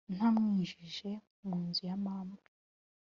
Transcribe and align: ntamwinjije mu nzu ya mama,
ntamwinjije 0.15 1.11
mu 1.45 1.55
nzu 1.67 1.81
ya 1.89 1.95
mama, 2.05 2.37